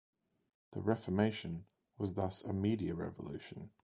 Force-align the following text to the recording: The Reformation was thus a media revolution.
The 0.71 0.81
Reformation 0.81 1.65
was 1.99 2.15
thus 2.15 2.41
a 2.43 2.53
media 2.53 2.95
revolution. 2.95 3.69